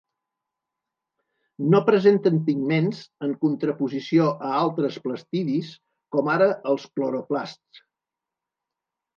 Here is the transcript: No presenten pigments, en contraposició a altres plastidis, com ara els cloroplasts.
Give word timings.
No 1.73 1.81
presenten 1.89 2.39
pigments, 2.47 3.03
en 3.29 3.35
contraposició 3.45 4.31
a 4.47 4.55
altres 4.63 4.99
plastidis, 5.05 5.71
com 6.17 6.33
ara 6.39 6.51
els 6.73 6.89
cloroplasts. 6.97 7.85